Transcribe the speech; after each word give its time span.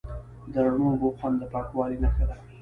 د 0.53 0.53
رڼو 0.65 0.87
اوبو 0.91 1.09
خوند 1.17 1.35
د 1.39 1.43
پاکوالي 1.53 1.97
نښه 2.03 2.25
ده. 2.29 2.35